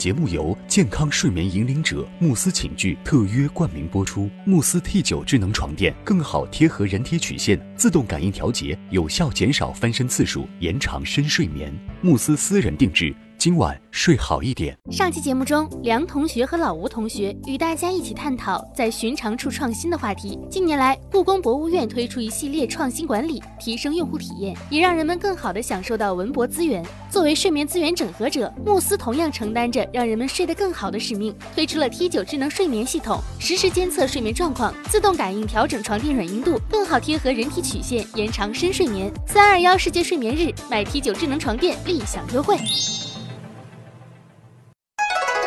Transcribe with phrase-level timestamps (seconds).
[0.00, 4.30] 节目由健康睡眠引领者慕斯寝具特约冠名播出。
[4.46, 11.70] 慕斯 T 九智能床垫更好贴合人体曲线，自动感应调节，有效减少翻身次数，延长深睡眠。
[12.00, 13.14] 慕斯私人定制。
[13.40, 14.76] 今晚睡好一点。
[14.90, 20.38] 上期节目中，梁同学和老吴同学与大家一起探讨在寻常处创新的话题。
[20.50, 26.84] 近年来，故宫博物院推出一系列创新管理，提升用户体验，也让人们更好地享受到文博资源。
[27.08, 39.10] 作为睡眠资源整合者，慕斯同样承担着让人们睡得更好的使命，推出了 T 九智能睡眠系统，实时监测睡眠状况，自动感应调整床垫软硬度，更好贴合人体曲线，延长深睡眠。
[39.26, 42.58] 三二幺世界睡眠日，买 T 九智能床垫立享优惠。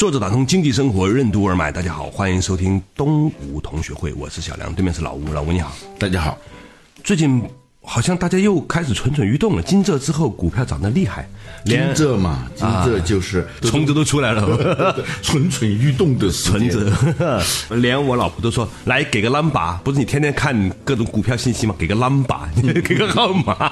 [0.00, 6.38] 作者打通经济生活任督二脉，大家好，欢迎收听东吴同学会，我是小梁，对面是老吴，老吴你好，大家好。
[7.04, 7.42] 最近
[7.82, 11.28] 好像大家又开始蠢蠢欲动了，金浙之后股票涨得厉害，
[11.66, 16.90] 金浙嘛，金浙就是虫子都出来了， 蠢蠢欲动的存 子，
[17.68, 21.74] 连我老婆都说来给个 number，不是你天天看各种股票信息吗？
[21.78, 22.38] 给个 number，
[22.82, 23.70] 给个号码，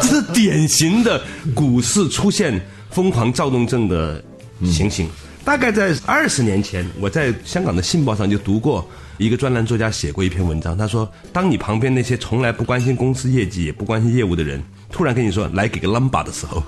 [0.00, 1.20] 这是典型的
[1.54, 4.24] 股市出现疯狂躁动症的
[4.72, 5.06] 情形。
[5.44, 10.76] 大概在二十年前，我在香港的《信报》上就读过一个专栏作家写过一篇文章。
[10.76, 14.62] 他说：“当你旁边那些从来不关心公司业绩、也不关心业务的人，
[14.94, 16.62] 突然跟你说来给个 number 的时候，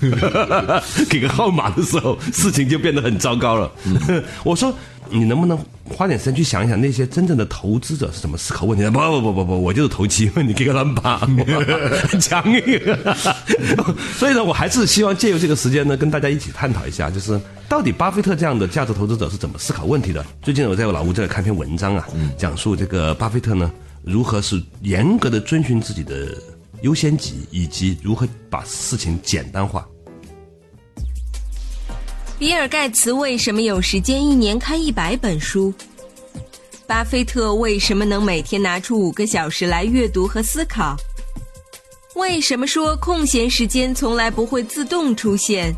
[1.08, 3.70] 给个号码的时候，事情就变得很糟糕了。
[4.42, 4.74] ”我说。
[5.10, 8.90] 你能不能花点时间去想一想那些真正的投资者是怎么思考问题的？
[8.90, 11.00] 不不不不不，我就是投机， 你给个 number，
[12.20, 12.62] 强硬。
[14.18, 17.40] 所以呢，我还是希望借由这个时间呢，跟大家一起探讨一下，就是
[17.70, 20.22] 到底巴菲特这样的价值投资者是怎么思考问题的。
[20.42, 22.06] 最近我在我老吴这里看篇文章啊，
[22.36, 23.72] 讲述这个巴菲特呢
[24.04, 26.36] 如何是严格的遵循自己的
[26.82, 29.86] 优先级，以及如何把事情简单化。
[32.38, 35.74] 比尔盖茨为什么有时间一年看一百本书？
[36.86, 40.96] 巴菲特为什么能每天拿出五个小时来阅读和思考？
[42.14, 45.74] 为什么说空闲时间从来不会自动出现？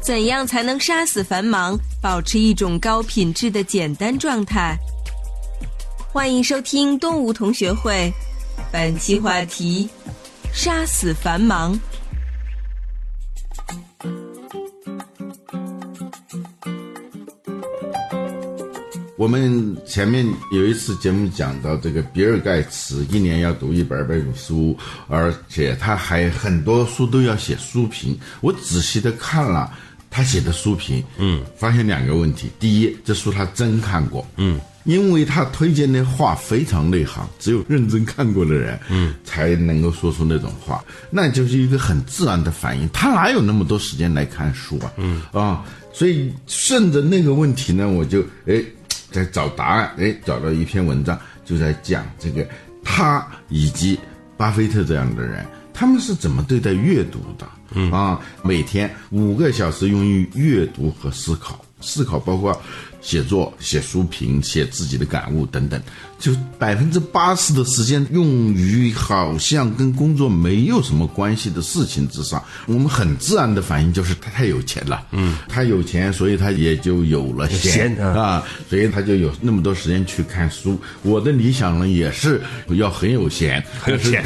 [0.00, 4.76] 怎样才能杀死繁忙，保持一种高品质的简单状态？
[6.12, 8.12] 欢迎收听东吴同学会，
[8.72, 9.86] 本期话题：
[10.50, 11.78] 杀死繁忙。
[19.18, 24.74] 我们前面有一次节目讲到，这个比尔盖茨一年要读一百本书，
[25.06, 28.18] 而且他还很多书都要写书评。
[28.40, 29.70] 我仔细的看了
[30.10, 42.88] 他写的书评，嗯，发现两个问题：第一，这书他真看过，嗯，因为他推荐的话非常内行，只有认真看过的人，嗯，才能够说出那种话，那就是一个很自然的反应。
[42.92, 44.92] 他哪有那么多时间来看书啊？
[44.96, 48.62] 嗯啊，所以顺着那个问题呢，我就哎。
[49.10, 52.48] 在找答案，哎，找到一篇文章，就在讲这个
[52.82, 54.00] 他以及
[54.38, 55.44] 巴菲特这样的人，
[55.74, 57.46] 他们是怎么对待阅读的？
[57.74, 62.58] 嗯啊，每天五个小时用于阅读和思考，思考包括。
[63.02, 65.80] 写作、写书评、写自己的感悟等等，
[66.18, 72.42] 就百分之八十的时间用于好像跟工作没有什么关系的事情之上。
[72.66, 80.80] 我们很自然的反应就是他太有钱了，嗯，他有钱，所以他也就有了闲啊，所以他就有那么多时间去看书。
[81.02, 84.24] 我的理想呢，也是要很有闲，很有钱，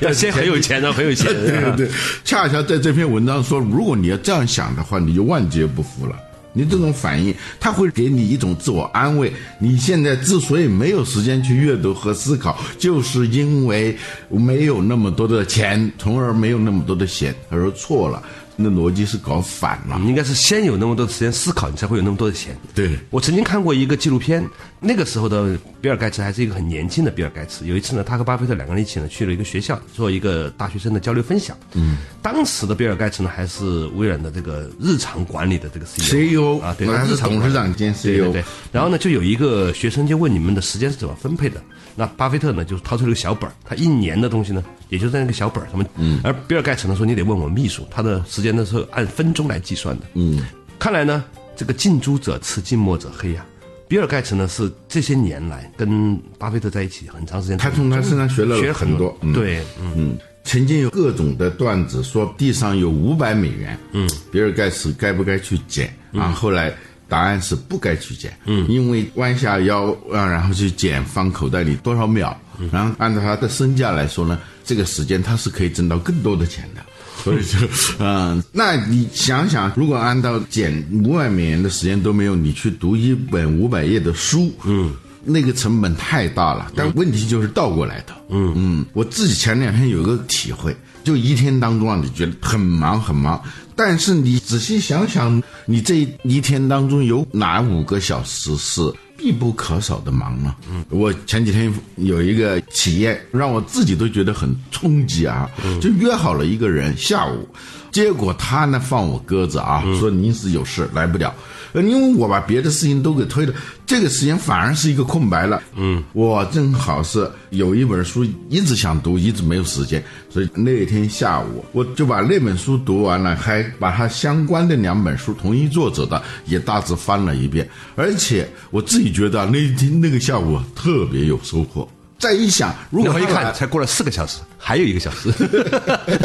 [0.00, 1.26] 要 先很有钱，然后很有钱。
[1.40, 1.90] 对对对，
[2.22, 6.14] 恰恰在这篇文章说，如果你要这样想的话，你就万劫不复了。
[6.52, 9.32] 你这种反应，他会给你一种自我安慰。
[9.58, 13.96] 你现在之所以没有时间去阅读和思考，就是因为
[14.28, 17.34] 没有那么多的钱，从而没有那么多的钱。
[17.48, 18.22] 他说错了。
[18.62, 22.54] 那逻辑是搞反了，你应该是先有那么多的时间思考，你才会有那么多的钱。
[22.74, 24.46] 对我曾经看过一个纪录片，
[24.80, 27.66] 那个时候的比尔盖茨还是一个很年轻的比尔盖茨。
[27.66, 31.56] 有一次呢，他和巴菲特两个人一起呢去了一个学校，做一个大学生的交流分享。
[31.72, 38.32] 嗯，当时的比尔盖茨呢还是微软的这个日常管理的这个 CEO 啊，对，日常董事长兼 CEO。
[38.32, 38.44] 对对。
[38.70, 41.60] 然后呢，就有一个学生就问你们的时间是怎么分配的？
[41.96, 45.86] 那巴菲特呢就掏出了个小本儿，他一年的东西呢也就在那个小本儿上面。
[45.96, 46.20] 嗯。
[46.22, 48.50] 而比尔盖茨呢说你得问我秘书，他的时间。
[48.50, 50.06] 呢是按分钟来计算的。
[50.14, 50.44] 嗯，
[50.76, 51.24] 看来呢，
[51.54, 53.46] 这个近朱者赤，近墨者黑呀、
[53.90, 59.32] 比尔盖茨呢是这些年来跟巴菲特在一起很长时间，他从他身上学了学很多嗯。
[59.32, 59.92] 对，嗯。
[59.96, 66.30] 嗯，曾经有各种的段子说地上有五百美元，嗯，比尔盖茨该不该去捡啊？
[66.30, 66.72] 后来
[67.08, 72.32] 答案是不该去捡，嗯，因为弯下腰啊，然后去捡放口袋里多少秒，
[72.70, 76.80] 然后按照他的身价来说呢，这个时间他是可以挣到更多的钱的。
[77.22, 77.58] 所以就，
[77.98, 84.92] 嗯， 那你想想，如果按照减五百美元的时间都没有，你去读一本五百页的书，嗯，
[85.24, 86.72] 那个成本太大了。
[86.74, 88.52] 但问题就是倒过来的，嗯。
[88.56, 93.40] 嗯，我自己前两天有个体会，就一天当中啊，你觉得很忙很忙，
[93.76, 98.80] 但是你仔细想想，你这一天当中有哪五个小时是
[99.20, 100.54] 必不可少的忙呢？
[100.70, 105.46] 嗯，我前几天有一个企业让我自己都觉得很冲击啊，
[105.78, 107.46] 就约好了一个人下午，
[107.92, 111.34] 结果他呢放我鸽子啊，说临时有事来不了。
[111.72, 113.54] 呃，因为我把别的事情都给推了，
[113.86, 115.62] 这个时间反而是一个空白了。
[115.76, 131.88] 嗯，我正好是有一本书一直想读，一直没有时间，所以那天下午我就把那本书读完了，还把它相关的两本书，同一作者的也大致翻了一遍，而且我自己觉得那天那个下午特别有收获。
[132.20, 135.32] 再一想，如果他来然后一看，才过了四个小时，还有一个小时。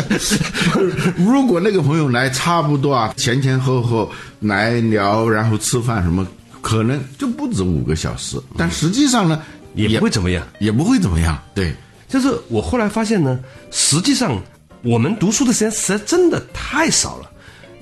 [1.17, 4.11] 如果那个朋友来，差不多啊，前前后后
[4.41, 6.27] 来聊，然后吃饭什么，
[6.61, 8.37] 可能就不止五个小时。
[8.57, 9.41] 但实际上呢，
[9.73, 11.41] 也不会怎么样，也不会怎么样。
[11.53, 11.73] 对，
[12.09, 13.39] 就是我后来发现呢，
[13.71, 14.37] 实际上
[14.83, 17.31] 我们读书的时间实在真的太少了，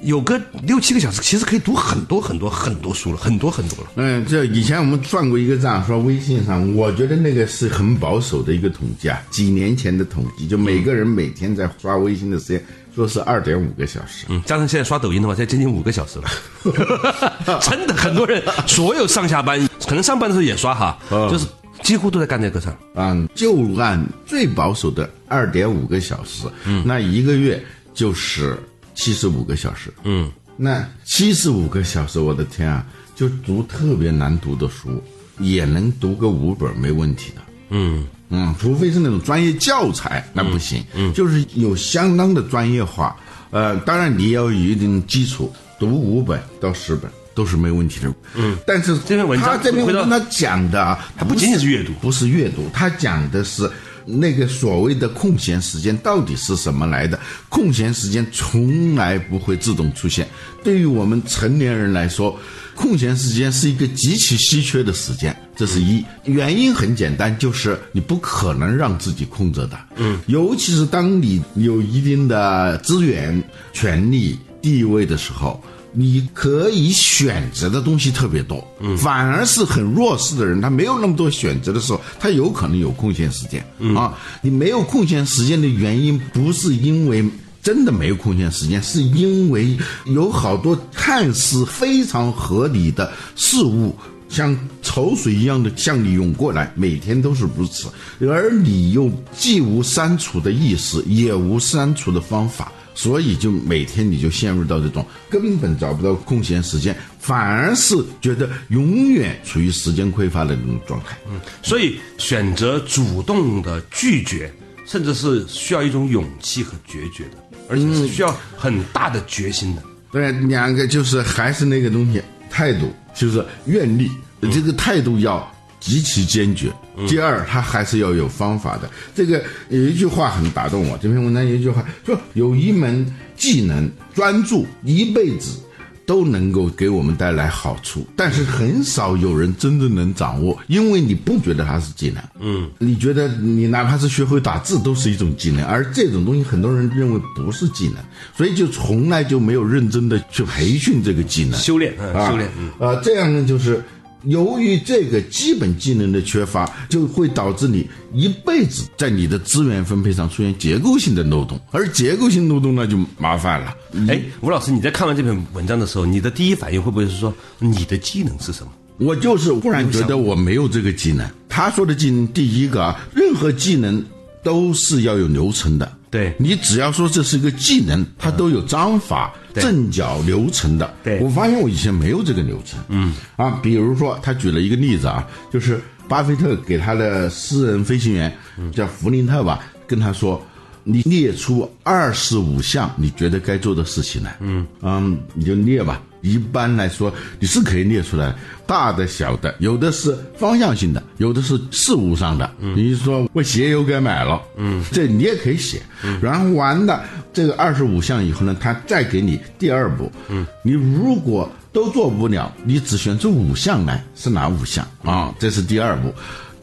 [0.04, 3.92] 有个六七个小时，其实可以读很多很多很多书了，很多很多了。
[3.96, 12.66] 嗯，这以前我们算过一个账，说微信上，我觉得那个是很保守的一个统计啊，几年前的统计，就每个人每天在刷微信的时间，
[12.96, 14.26] 说是二点五个小时。
[14.30, 17.60] 嗯，加上现在刷抖音的话，现在接近五个小时了。
[17.62, 20.98] 真的，很多人所有上下班，可能上班的时候也刷哈，
[21.32, 21.46] 就是
[21.82, 22.78] 几乎都在干这个事儿。
[22.96, 27.64] 嗯，就按最保守的二点五个小时，嗯，那一个月
[27.94, 28.58] 就是
[28.94, 32.86] 七十五个小时，嗯，那七十五个小时，我的天啊，
[33.16, 35.02] 就读特别难读的书，
[35.40, 38.06] 也能读个五本没问题的，嗯。
[38.36, 43.16] 嗯，除非是那种专业教材，那不行，嗯，就是有相当的专业化，
[43.52, 53.70] 呃，当然你要有一定基础，读五本到十本都是没问题的，嗯，但是这篇文章他这篇文章他讲的啊，它不仅仅是阅读不是阅读，他讲的是
[54.06, 57.20] 那个所谓的空闲时间到底是什么来的？
[57.50, 60.28] 空闲时间从来不会自动出现。
[60.64, 62.38] 对于我们成年人来说，
[62.76, 66.06] 空闲时间是一个极其稀缺的时间，这是一。
[66.26, 69.80] 原因很简单，就是你不可能让自己空着的。
[69.96, 73.42] 嗯，尤其是当你有一定的资源、
[73.72, 75.60] 权利、地位的时候。
[75.94, 84.18] 你可以选择的东西特别多，嗯反而是很弱势的人，他没有那么多选择的时候，他有可能有空闲时间、嗯啊。
[84.42, 87.24] 你没有空闲时间的原因，不是因为
[87.62, 93.96] 真的没有空闲时间，是因为有好多看似非常合理的事物。
[94.30, 97.88] 像潮水一样的向你涌过来，每天都是如此，
[98.20, 99.08] 而你又
[99.38, 111.18] 既无删除的意识，也无删除的方法，所以就每天你就陷入到这种根本找不到空闲时间，反而是觉得永远处于时间匮乏的那种状态。
[111.28, 114.54] 嗯所以选择主动的拒绝，
[114.86, 117.38] 甚至是需要一种勇气和决绝的，
[117.70, 119.84] 而且是需要很大的决心的。
[120.12, 124.12] 对，两个就是还是那个东西，态度就是愿力，
[124.52, 126.72] 这个态度要极其坚决。
[127.08, 128.90] 第二，他还是要有方法的。
[129.16, 135.60] 这个有一句话很打动我，这篇文章有一句话说，有一门技能专注一辈子。
[136.06, 147.96] 都能够给我们带来好处，但是很少有人真正能掌握，因为你不觉得它是技能，嗯，你觉得你哪怕是学会打字都是一种技能，而这种东西很多人认为不是技能，
[148.36, 151.96] 所以就从来就没有认真的去培训这个技能，修炼，
[152.30, 153.82] 修炼，嗯，啊，这样呢就是。
[154.26, 163.76] 由于这个基本技能的缺乏，就会导致你一辈子在你的资源分配上出现结构性的漏洞，而结构性漏洞那就麻烦了。
[164.08, 168.72] 哎，吴老师，你在看完这篇文章的时候，你的第一反应会不会是说你的技能是什么？
[169.00, 171.28] 我就是忽然觉得我没有这个技能。
[171.50, 174.04] 他说的技能，第一个啊，任何技能
[174.44, 175.92] 都是要有流程的。
[176.14, 180.94] 对你只要说这是一个技能，它都有章法、对正脚流程的。
[181.04, 182.80] 对我发现我以前没有这个流程。
[182.90, 188.32] 嗯啊，比如说他举了一个例子啊，就是巴菲特给他的私人飞行员
[188.72, 190.40] 叫弗林特吧，跟他说。
[190.86, 196.02] 你列出二十五项你觉得该做的事情来，嗯嗯，你就列吧。
[196.24, 198.34] 一般来说你是可以列出来，
[198.66, 202.50] 大的、小的，有的是方向性的，有的是事物上的。
[202.60, 205.82] 嗯比如说我鞋油该买了，嗯，这你也可以写。
[206.22, 207.04] 然后完了
[207.34, 215.36] 这个二十五项以后呢，他再给你第二步，嗯，你如果都做不了，你只选出五项来，是哪五项啊？
[215.38, 216.14] 这是第二步，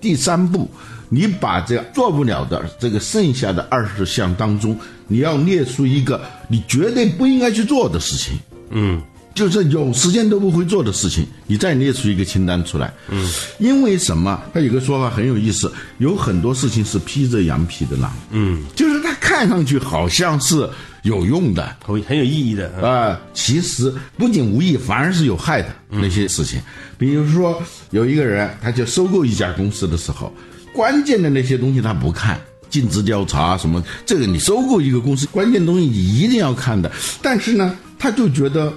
[0.00, 0.68] 第三步。
[1.12, 8.38] 你把这做不了的这个剩下的二十项当中，你要列出一个你绝对不应该去做的事情，
[8.70, 9.02] 嗯，
[9.34, 14.40] 就是有时间都不会做的事情，你再列出一个清单出来，嗯，因为什么？
[14.52, 20.68] 他有个说法很有意思，有很多事情是披着羊皮的狼，嗯，就是他看上去好像是
[21.02, 26.60] 有用的，很很有意义的啊、其实不仅无益，反而是有害的那些事情。
[26.98, 30.32] 比如说，有一个人他就收购一家公司的时候，
[30.72, 32.40] 关键的那些东西他不看。
[32.68, 36.88] 尽职调查什么，这个你收购一个公司，关键东西你一定要看的。
[37.20, 38.72] 但是呢，他就觉得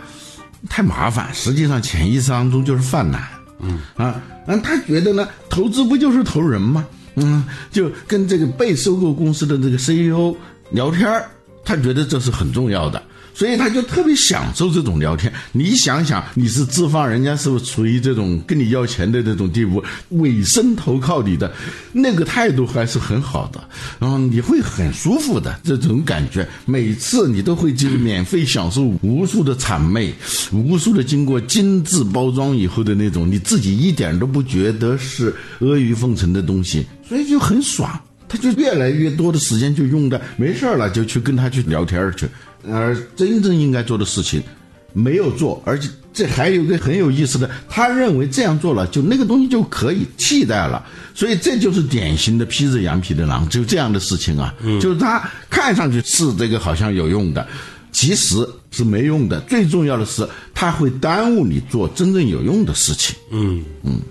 [0.70, 3.28] 太麻烦，实际上潜意识当中就是犯懒。
[3.60, 6.86] 嗯啊，那他觉得呢，投资不就是投人吗？
[7.16, 10.36] 嗯，就跟这个被收购公司的这个 CEO
[10.72, 11.30] 聊天儿
[11.64, 13.02] 他觉得这是很重要的，
[13.34, 15.32] 所以他就特别享受这种聊天。
[15.52, 21.52] 你想想，你是资方，人家是不是处于这种跟你要钱的这种地步，委身投靠你的
[21.92, 23.64] 那个态度还是很好的，
[24.00, 26.48] 然后你会很舒服的这种感觉。
[26.66, 30.14] 每次你都会去免费享受无数的谄媚，
[30.52, 38.00] 无数的经过精致包装以后的那种，你自己一点都不觉得是阿谀奉承的东西，所以就很爽。
[38.28, 42.28] 他就越来越多的时间就用在没事了就去跟他去聊天去，
[42.68, 44.42] 而真正应该做的事情
[44.94, 57.48] 没有做，而且这还有一个很有意思的，他认为这样做了就那个东西就可以替代了，所以这就是典型的披着羊皮的狼，就这样的事情啊，就是他看上去是这个好像有用的。
[57.96, 58.36] 其实
[58.72, 63.16] 是没用的，最重要的是，他会耽误你做真正有用的事情。
[63.30, 64.02] 嗯嗯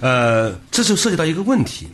[0.00, 1.86] 呃，这就涉及到一个问题。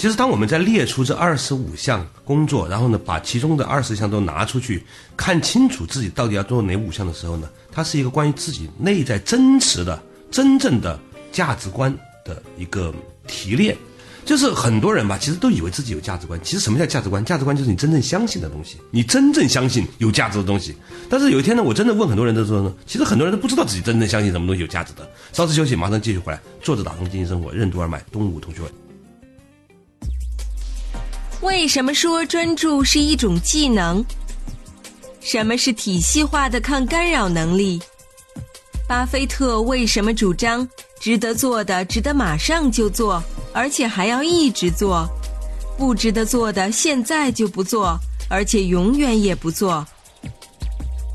[0.00, 4.82] 其实，当我们在列出这二十五项工作，然后呢，把其中的二十项都拿出去，
[5.14, 10.98] 看清楚自己到底要做哪五项的时候呢，它是一个关于自己内在真实的、真正的
[11.30, 12.90] 价值观的一个
[13.26, 13.76] 提炼。
[14.24, 16.40] 就是很多人吧，其实都以为自己有价值观。
[16.42, 17.22] 其实什么叫价值观？
[17.22, 20.74] 价值观就是你真正相信的东西，你真正相信有价值的东西。
[21.10, 25.06] 但是有一天呢，我真的问很多人的时候呢，其实很多人都不知道自己真正相信什么东西有价值的。
[25.34, 26.40] 稍事休息，马上继续回来。
[26.62, 28.70] 坐着打通经济生活，任督二脉，东吴同学会。
[31.42, 34.04] 为什么说专注是一种技能？
[35.20, 37.80] 什么是体系化的抗干扰能力？
[38.86, 40.68] 巴菲特为什么主张
[41.00, 43.22] 值得做的值得马上就做，
[43.54, 45.08] 而且还要一直做；
[45.78, 49.86] 不值得做的现在就不做，而且永远也不做？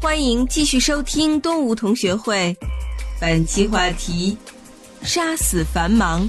[0.02, 2.58] 欢迎继续收听东吴同学会，
[3.22, 4.36] 本期话题：
[5.04, 6.28] 杀死繁忙。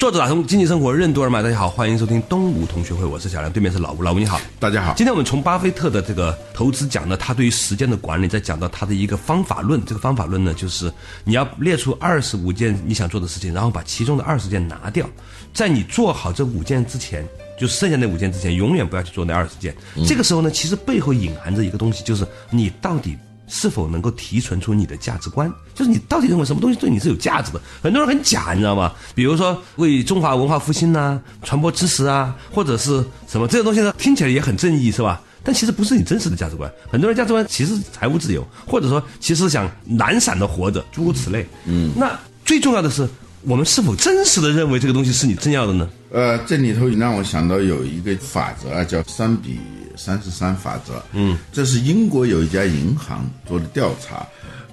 [0.00, 4.40] 作者打通经济生活任督二脉，大家好，欢迎收听东吴同学会，我是小梁，对面是老吴，老吴你好。
[4.58, 9.84] 大家好，今天我们从巴菲特的这个投资讲呢，他对于时间的管理，再讲到他的一个方法论。
[9.84, 10.90] 这个方法论呢，就是
[11.22, 15.06] 你要列出二十五件你想做的事情，然后把其中的二十件拿掉，
[15.52, 17.22] 在你做好这五件之前，
[17.58, 19.76] 就剩下那五件之前，永远不要去做那二十件。
[20.06, 23.18] 这个时候呢，其实背后隐含着一个东西，就是你到底。
[23.50, 25.52] 是否能够提纯出你的价值观？
[25.74, 27.60] 就是你到底认为什么东西对你是有价值的？
[27.82, 28.92] 很多人很假，你知道吗？
[29.14, 35.20] 比如说为中华文化复兴呐、传播知识啊，或者是什么这些东西呢，听起来也很正义，是吧？
[35.42, 36.70] 但其实不是你真实的价值观。
[36.90, 41.46] 很多人价值观其实财务自由，或者说其实想懒散的活着，诸如此类。
[41.64, 43.08] 嗯，那最重要的是，
[43.42, 45.88] 我们是否真实的认为这个东西是你真要的呢？
[46.10, 49.58] 呃，这里头你让我想到有一个法则啊，叫三比
[49.96, 51.02] 三十三法则。
[51.12, 54.26] 嗯，这是英国有一家银行做的调查，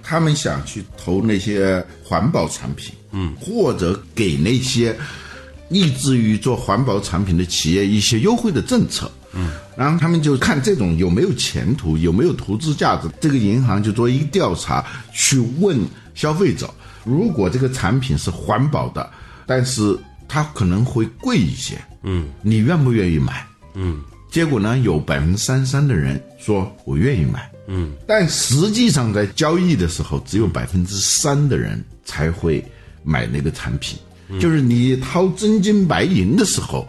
[0.04, 4.96] 他们想去投那些环保产品，嗯，或者给那些
[5.70, 9.10] 立志于做环保产品的企业一些优惠的政策。
[9.38, 13.08] 嗯，然后他们就看这种有没有前途，有没有投资价值。
[13.22, 15.79] 这个银行就做一个调查，去问
[16.15, 16.67] 消费者，
[17.03, 19.08] 如果这个产品是环保的，
[19.46, 19.96] 但是
[20.27, 23.46] 它可能会贵一些，嗯，你愿不愿意买？
[23.75, 24.01] 嗯，
[24.32, 32.65] 结果呢，有百分之三十三的人说我愿意买，嗯，但实际上在交易的时候，只有百分之三的人才会
[33.03, 34.00] 买那个产品，
[34.39, 36.88] 就是你掏真金白银的时候，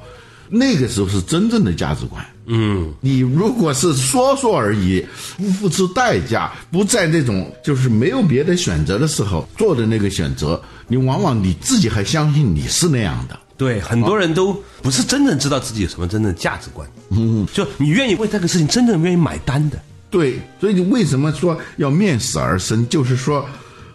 [0.48, 2.24] 那个时候是真正的价值观。
[2.50, 13.38] 嗯，你如果是说说而已，不付出代价，不在那种就是没有别的选择的时候做的那个选择，你往往你自己还相信你是那样的。
[13.58, 16.88] 对，很多人都不是真正知道自己有什么真正的价值观。
[17.10, 19.78] 嗯，就你愿意为这个事情真正愿意买单的。
[20.10, 22.88] 对，所以你为什么说要面死而生？
[22.88, 23.46] 就是说，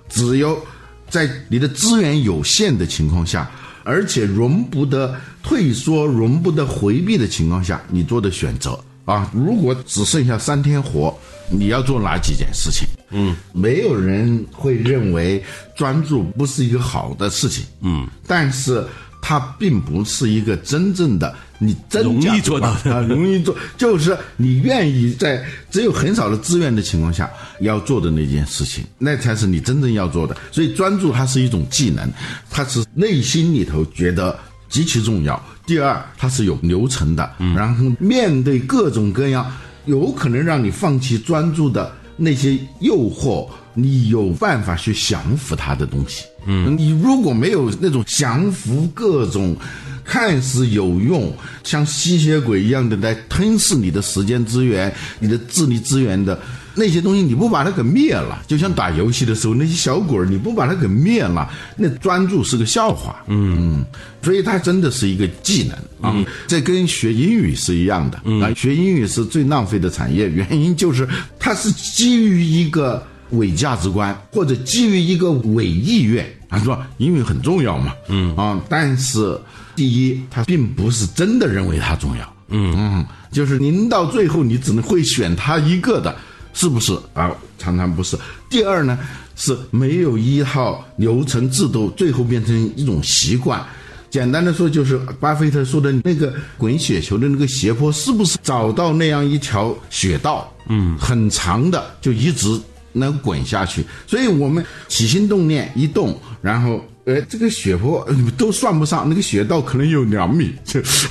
[0.09, 0.61] 只有
[1.09, 3.49] 在你的资源有限的情况下，
[3.83, 9.29] 而且容不得退缩、容不得回避的情况下，你做的选择啊。
[9.33, 11.13] 如果只剩下三天活，
[11.49, 12.87] 你要做哪几件事情？
[13.11, 15.43] 嗯，没有人会认为
[15.75, 17.65] 专注不是一个好的事情。
[17.81, 18.85] 嗯，但是。
[19.25, 30.35] 它并不是一个真正的你真容易做到的啊，容易做，就是你愿意在只有很少的资源的情况下要做的那件事情，那才是你真正要做的。
[30.51, 32.11] 所以专注它是一种技能，
[32.49, 34.37] 它是内心里头觉得
[34.67, 35.41] 极其重要。
[35.65, 39.49] 第二，它是有流程的，然后面对各种各样
[39.85, 43.47] 有可能让你放弃专注的那些诱惑。
[43.75, 49.55] 你有办法去降服它的东西，嗯，你如果没有那种降服各种
[50.03, 51.33] 看似有用、
[51.63, 56.37] 像吸血鬼一样的来吞噬你的时间资源、你的智力资源的
[56.75, 63.85] 那些东西，你不把它给灭了，就像打游戏的时候那些小鬼儿，你不把它给灭了，那专注是个笑话，嗯，
[64.21, 68.17] 所以它真的是一个技能啊，这跟学英语是一样的。
[68.41, 71.07] 啊，学英语是最浪费的产业，原因就是
[71.39, 73.01] 它是基于一个。
[73.33, 79.39] 伪价值观，或者基于一个伪意愿，他说英语很重要嘛，嗯啊，但是
[79.75, 86.15] 第一，他并不是真的认为它重要，嗯嗯，就是您到最后你只能会选他一个的，
[86.53, 87.31] 是不是啊？
[87.57, 88.17] 常常不是。
[88.49, 88.99] 第二呢，
[89.35, 93.63] 是没有一套流程制度，最后变成一种习惯。
[94.11, 100.53] 简单的说，就是巴菲特说的那个滚雪球的那个斜坡，是不是找到那样一条雪道？
[100.67, 102.59] 嗯，很长的，就一直。
[102.93, 108.07] 能滚下去，所以我们起心动念一动，然后，呃，这个血泊
[108.37, 110.53] 都算不上，那个雪道可能有两米，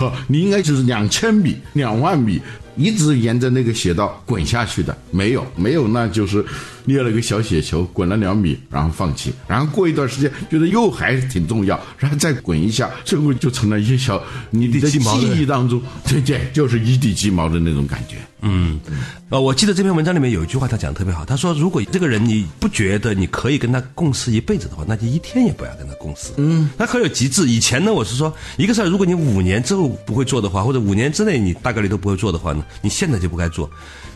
[0.01, 2.41] 哦， 你应该就是两千米、两万米。
[2.75, 6.43] 一直沿着那个雪道滚下去的没有，没有，那就是
[6.85, 14.99] 捏了个小雪球，滚了两米，然后放弃，然后过一段时间觉得又还挺重要，然后再滚一下，最后就成了一小你的记
[15.37, 18.17] 忆当中，对对，就是一地鸡毛的那种感觉。
[18.45, 18.81] 嗯，
[19.29, 26.33] 呃，我记得这篇文章里面有一句话，他讲的特别好，他说如果这个人你不觉得你可以跟他共事一辈子的话，那就一天也不要跟他共事。
[26.39, 27.49] 嗯，他很有极致。
[27.49, 32.65] 以前呢，我是说一个事儿，如果你五年之后不会做的话，或者五年之内你大概率都不会做的话呢？
[32.81, 33.71] 你现在就不该做，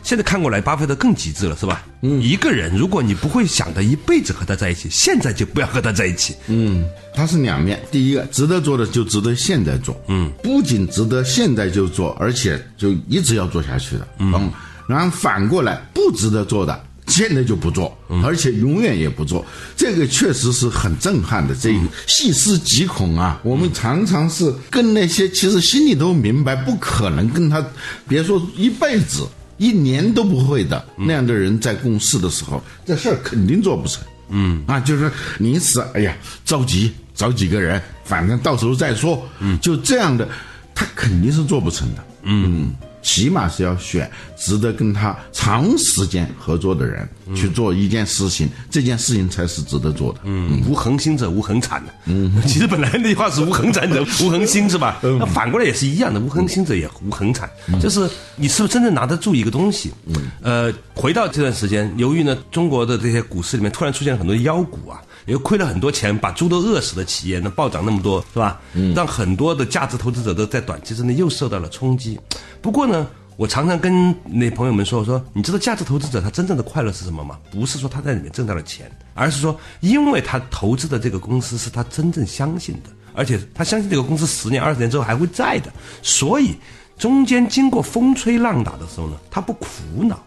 [0.06, 1.84] 现在看过来，巴菲特更极致了，是吧？
[2.02, 6.36] 嗯，一个人如果你不会想着一辈子和他在一起，现在就不要和他在一起。
[6.46, 14.48] 嗯，他是两面，第一个值得做的就值得现在做，嗯，不仅值得现在就做，而且就一直要做下去的，嗯，
[14.88, 16.84] 然后反过来不值得做的。
[17.08, 19.44] 现在就不做，而且永远也不做，
[19.76, 21.54] 这个确实是很震撼的。
[21.54, 23.40] 这个细思极恐啊！
[23.44, 27.64] 我们常常是跟那些其实心里都明白不可能跟他，
[28.08, 29.24] 别说一辈子、
[29.58, 34.02] 一年都不会的那样的人在共事的时候，这事儿肯定做不成。
[34.28, 39.26] 嗯啊，就是临时，哎呀，着急找几个人，反正到时候再说。
[39.38, 40.28] 嗯，就这样的，
[40.74, 42.04] 他肯定是做不成的。
[42.22, 42.74] 嗯。
[43.06, 50.18] 起码是要选值得跟他长时间合作的人去做一件事情，这件事情才是值得做的。
[50.24, 51.94] 嗯，无恒心者无恒产的。
[52.06, 54.98] 嗯，其实本来那句话是无恒产者无恒心是吧？
[55.02, 57.48] 那反过来也是一样的，无恒心者也无恒产。
[57.80, 59.92] 就是你是不是真正拿得住一个东西？
[60.06, 65.00] 嗯，呃，回到这段时间，由于呢中国的这些股市里面突然出现了很多妖股啊。
[65.26, 68.60] 又亏了很多钱，把猪都饿死的企业，那暴涨那么多，是吧？
[68.74, 72.18] 嗯，让很多的价值投资者都在短期之内又受到了冲击。
[72.62, 77.38] 不过呢，我常常跟那朋友们说，我说你知道价值投资者他真正的快乐是什么吗？
[77.50, 86.54] 不是说他在里面挣到了钱，而是说因为他投资的这个公司是他真正相信的，而且他相信这个公司十年、二十年之后还会在的，所以
[86.96, 89.68] 中间经过风吹浪打的时候呢，他不苦
[90.04, 90.22] 恼，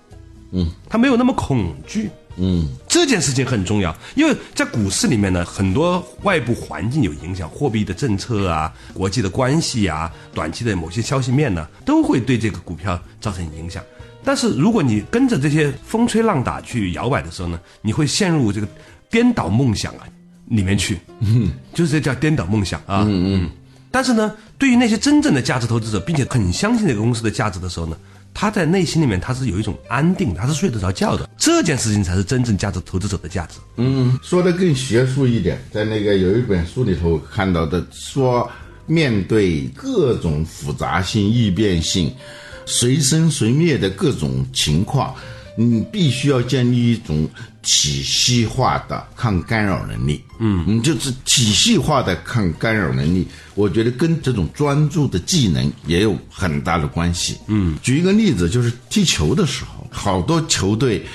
[0.51, 2.11] 嗯，他没有那么恐惧。
[2.39, 13.83] 嗯，这件事情很重要，因为在股市里面呢，很多外部环境有影响，货币的政策啊，国际的关系啊，短期的某些消息面呢，都会对这个股票造成影响。
[14.23, 18.67] 但是如果你跟着这些风吹浪打去摇摆的时候呢，你会陷入这个
[19.09, 20.07] 颠倒梦想啊
[20.47, 23.03] 里面去，嗯，就是这叫颠倒梦想啊。
[23.07, 23.49] 嗯嗯。
[23.91, 27.97] 但是呢，对于那些真正的价值投资者，并且很相信这个公司的价值的时候呢？
[28.33, 31.29] 他在内心里面，他是有一种安定，他是睡得着觉的。
[31.37, 33.59] 这件事情才是真正价值投资者的价值。
[33.77, 38.49] 嗯，说的更学术一点，在那个有一本书里头看到的，说
[38.85, 42.13] 面对各种复杂性、异变性、
[42.65, 45.13] 随生随灭的各种情况，
[45.61, 47.29] 你必须要建立一种
[47.61, 50.23] 体系化的抗干扰能力。
[50.39, 57.35] 嗯，你就是体系化的抗干扰能力，我觉得跟这种专注的技能也有很大的关系。
[57.47, 61.05] 嗯，举一个例子，就是踢球的时候，好多球队。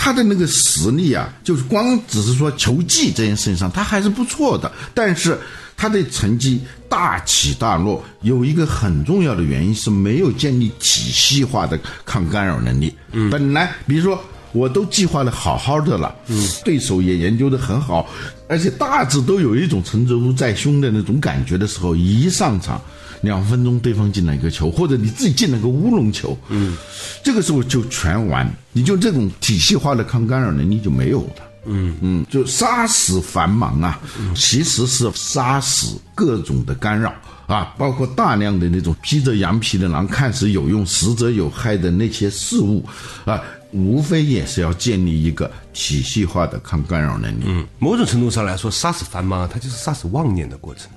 [0.00, 4.70] 他的那个实力啊，就是光只是说球技这件事情上，他还是不错的。
[4.94, 5.36] 但是
[5.78, 12.92] 他的成绩大起大落，有一个很重要的原因是没有建立体系化的抗干扰能力。
[13.12, 14.20] 嗯，本来比如说
[14.52, 18.06] 我都计划的好好的了，嗯，对手也研究的很好，
[18.48, 22.82] 而且大致都有一种成责如在胸的那种感觉的时候，一上场。
[23.22, 26.76] 两分钟对方进了一个球，或者你自己进了个乌龙球，嗯，
[27.20, 34.00] 这个时候就全完，你就这种体系化的抗干扰能力就没有了，嗯嗯，就杀死繁忙啊，
[34.34, 37.12] 其实是杀死各种的干扰
[37.46, 42.84] 啊，包括大量的那种披着羊皮的狼，看似有用实则有害的那些事物
[43.24, 43.42] 啊，
[43.72, 47.44] 无非也是要建立一个体系化的抗干扰能力。
[47.46, 50.88] 嗯，某种程度上来说，杀死繁忙，它就是杀死妄念的过程。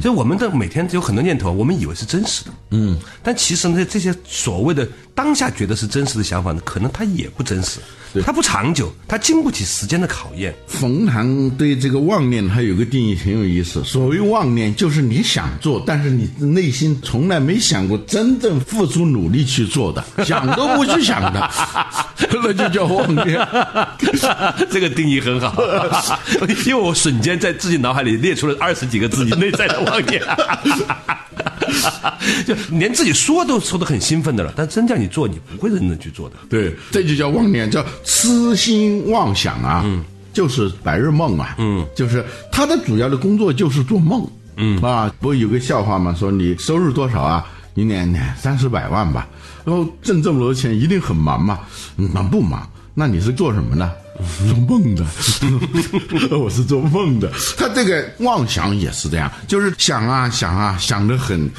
[0.00, 7.80] 所以我们的每天有很多念头，我们以为是真实的，嗯，但其实呢，这些所谓的当下觉得是真实的想法呢，可能它也不真实。
[8.24, 10.54] 它不长久，它经不起时间的考验。
[10.66, 13.84] 冯唐对这个妄念，他有个定义很有意思。
[13.84, 21.50] 所谓妄念，就是你想做，但是你内心从来没想过真正付出努力去做的， 想都不去想的，
[22.42, 23.38] 那就叫妄念。
[24.70, 25.54] 这个定义很好，
[26.66, 30.22] 因为我瞬间在自己脑海里列出了二十几个自己内在的妄念。
[32.46, 36.36] 就连自己说都说的很兴奋的了，但真叫你做，你不会认真去做的。
[36.48, 46.14] 对，这就叫妄念，叫痴心妄想啊，嗯，就是白日梦啊，嗯，就是他的主要的工作就是做梦，嗯啊，不有个笑话吗？
[46.18, 47.44] 说你收入多少啊？
[47.74, 49.28] 一年年三四百万吧，
[49.64, 51.60] 然后挣这么多钱，一定很忙嘛？
[51.96, 52.68] 忙不忙？
[52.94, 53.96] 那你是做什么的？
[54.46, 55.06] 做梦的，
[56.36, 57.32] 我是做梦的。
[57.56, 61.50] 他这个妄想也是这样，就是想啊想啊，想得很，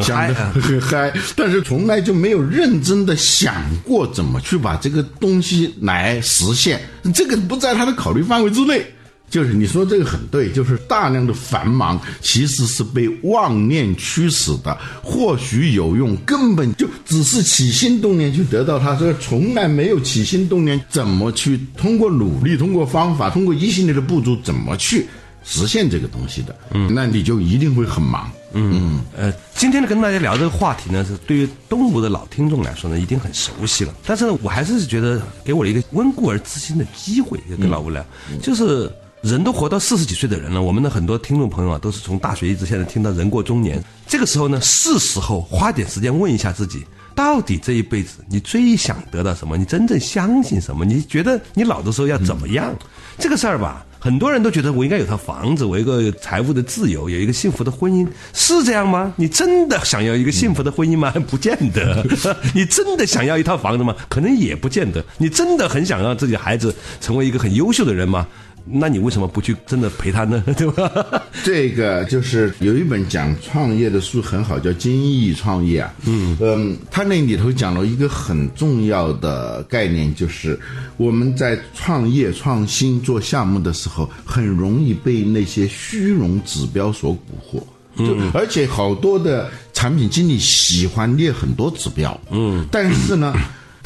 [0.00, 6.82] 想得很嗨，但是从来就没有认真的想过怎么去把这个东西来实现，
[7.14, 8.84] 这个不在他的考虑范围之内。
[9.30, 25.06] 就是你说这个很对，就是大量的繁忙其实是被妄念驱使的，或许有用，根本就只是起心动念去得到它，这从来没有起心动念怎么去通过努力、通过方法、通过一系列的步骤怎么去
[25.44, 29.00] 实现这个东西的，嗯，那你就一定会很忙，嗯。
[29.16, 38.04] 呃，今天呢跟大家聊这个话题呢，是对于东吴的老听众来说呢，一定很熟悉了，但是呢，我还是觉得给我了一个温故而知新的机会，跟老吴聊，
[38.42, 38.90] 就是。
[39.22, 43.82] 人都活到四十几岁的人了，我们的很多听众朋友啊，都是从大学一直现在听到人过中年。
[44.06, 49.58] 这个时候呢，是时候花点时间问一下自己，到底这一辈子你最想得到什么？
[49.58, 50.86] 你真正相信什么？
[50.86, 52.74] 你觉得你老的时候要怎么样？
[53.18, 59.12] 这个事儿吧，很多人都觉得我应该有套房子，我一个财务的自由，有一个幸福的婚姻，是这样吗？
[59.16, 61.12] 你真的想要一个幸福的婚姻吗？
[61.28, 62.02] 不见得。
[62.54, 63.94] 你真的想要一套房子吗？
[64.08, 65.04] 可能也不见得。
[65.18, 68.26] 你真的很想让自己孩子成为一个很优秀的人吗？
[68.64, 70.42] 那你为什么不去真的陪他呢？
[70.56, 71.22] 对吧？
[71.42, 75.94] 这个就是有一本讲创业的书很好，叫《精益创业》啊。
[76.06, 80.58] 嗯嗯，他那里头讲了一个很重要的概念，就是
[80.96, 87.62] 我们在创业创新做项目的时候，很容易被那些虚荣指标所蛊惑。
[87.96, 92.18] 嗯，而且好多的产品经理喜欢列很多指标。
[92.30, 93.34] 嗯，但是呢。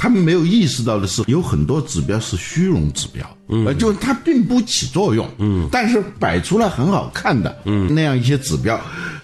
[0.05, 8.79] 他们没有意识到的是，有很多指标是虚荣指标，呃，就是它并不起作用，嗯，但是摆出来很好看的，嗯，那样一些指标，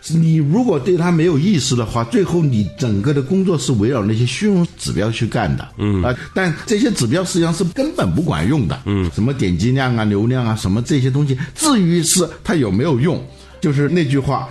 [0.09, 6.03] 你如果对它没有意识的话，最后你整个的工作是围绕那些虚荣指标去干的，嗯。
[6.03, 13.23] 啊，但这些指标实际上是根本不管用的，嗯，什么点击量啊、流量啊，什么这些东西，至于是它有没有用，
[13.61, 14.49] 就是那句话，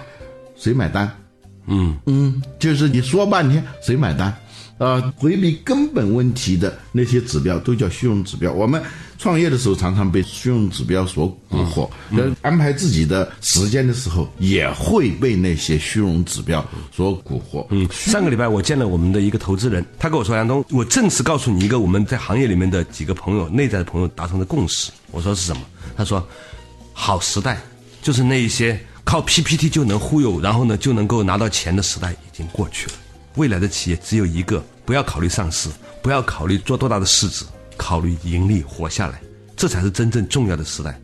[0.56, 1.12] 谁买单？
[1.66, 1.98] 嗯。
[2.06, 4.32] 嗯，就是你说半天，谁买单？
[4.80, 8.52] 呃，回避根本问题的那些指标都叫虚荣指标。
[8.54, 8.82] 我们
[9.18, 11.90] 创业的时候常常被虚荣指标所蛊惑，
[12.42, 17.68] 安排自己的时间的时候也会被那些虚荣指标所蛊惑。
[17.72, 25.62] 嗯，上个礼拜我见了我们的一个投资人，他跟我说：“杨东，我正式告诉你一个我们在行业里面的几个朋友、内在的朋友达成的共识。”我说是什么？
[25.98, 26.26] 他说
[26.94, 27.60] ：“好时代
[28.02, 32.94] 就是那一些靠 PPT 就能忽悠，然后呢就能够拿到钱的时代已经过去了。”
[33.36, 35.70] 未来的企业只有一个，不要考虑上市，
[36.02, 37.46] 不要考虑做多大的市值，
[37.78, 39.22] 考虑盈利活下来，
[39.56, 41.00] 这才是真正重要的时代。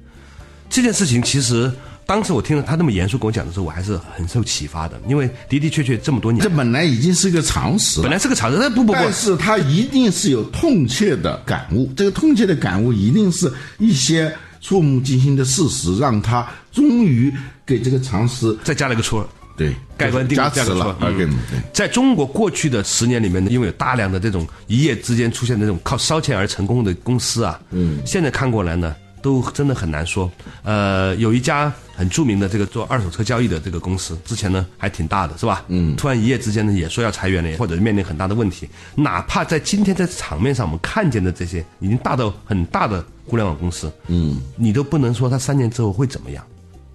[0.69, 1.71] 这件事情其实
[2.05, 17.33] 当时我听了他那么严肃跟我讲的时候，我还是很受启发的，因为的的确确这么多年这，本来已经是一个常识，本来是个常识，但不不不但，是他一定是有痛切的感悟，这个痛切的感悟一定是一些触目惊心的事实，让他终于
[17.65, 19.27] 给这个常识再加了一个戳儿。
[19.57, 21.33] 对盖棺定加持价格说，了而给对。
[21.73, 30.29] 在中国过去的十年里面呢，因为有大量的这种一夜之间出现的这种靠烧钱而成功的公司啊，嗯，现在看过来呢，都真的很难说。
[30.63, 35.63] 呃，有一家很著名的这个做二手车交易的这个公司，之前呢还挺大的，是吧？
[35.69, 38.67] 嗯，突然一夜之间呢也说要裁员了，或者面临很大的问题。
[38.95, 46.43] 哪怕在今天在场面上我们看见的这些已经大到很大的互联网公司，嗯，你都不能说它三年之后会怎么样。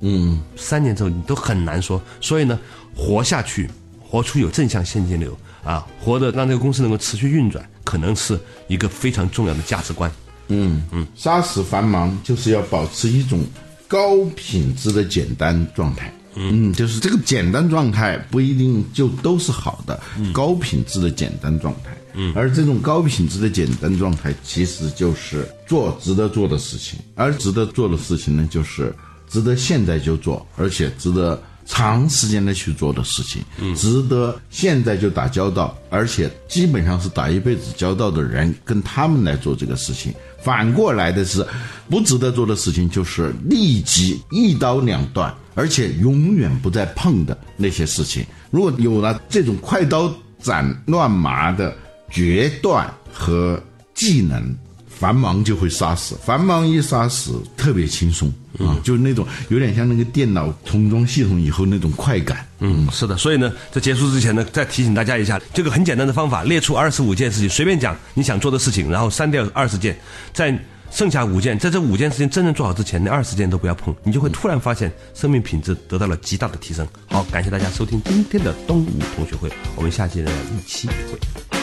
[0.01, 2.01] 嗯，三年之后你都很难说。
[2.21, 2.59] 所以呢，
[2.95, 10.11] 活下去，活出有正向现金流啊，活得让这个公司能够持续运转，可能是一个非常重要的价值观。
[10.49, 13.45] 嗯嗯，杀死繁忙就是要保持一种
[13.87, 16.13] 高品质的简单状态。
[16.37, 20.01] 嗯，就是这个简单状态不一定就都是好的，
[20.33, 21.91] 高品质的简单状态。
[22.15, 28.95] 嗯，而这种高品质的简单状态，其实就是做值得做的事情，而值得做的事情呢，就是
[29.31, 33.43] 值得现在就做，而且值得长时间的去做的事情，
[33.77, 40.12] 值得现在就打交道，而且基本上是打一辈子交道的人，跟他们来做这个事情。
[40.43, 41.47] 反过来的是，
[41.88, 48.25] 不值得做的事情，就是立即一刀两断，而且永远不再碰的那些事情。
[48.51, 50.12] 如果有了这种快刀
[50.43, 51.77] 斩乱麻的
[52.11, 53.62] 决断和
[53.95, 54.57] 技能，
[55.01, 56.15] 繁忙就会杀死。
[56.23, 62.47] 繁忙一杀死，特别轻松啊，就是那种有点像那个电脑重装系统以后那种快感。
[62.59, 69.99] 嗯，是的，所以呢，在结束之前呢，再提醒大家一下，这个很简单的方法，列出二十五件事情，随便讲你想做的事情，然后删掉二十件，
[70.35, 70.55] 在
[70.91, 76.87] 剩下五件，在这五件事情真正做好之前，那二十件都不要碰，你就会突然发现生命品质得到了极大的提升。
[77.09, 81.60] 好，感谢大家收听今天的东吴同学会，我们下期再一期一会。